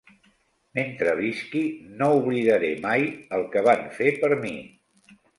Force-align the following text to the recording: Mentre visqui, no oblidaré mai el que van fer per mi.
Mentre 0.77 1.11
visqui, 1.17 1.59
no 1.99 2.07
oblidaré 2.21 2.71
mai 2.85 3.05
el 3.37 3.45
que 3.57 3.63
van 3.67 3.83
fer 3.99 4.07
per 4.23 4.31
mi. 4.47 4.55